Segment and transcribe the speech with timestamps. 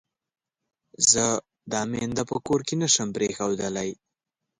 [1.11, 1.25] زه
[1.71, 3.89] دا مينده په کور کې نه شم پرېښودلای.